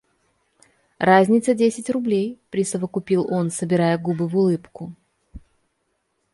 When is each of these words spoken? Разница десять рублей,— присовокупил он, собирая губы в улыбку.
Разница 0.97 1.53
десять 1.53 1.91
рублей,— 1.91 2.39
присовокупил 2.49 3.31
он, 3.31 3.51
собирая 3.51 3.99
губы 3.99 4.27
в 4.27 4.35
улыбку. 4.35 4.95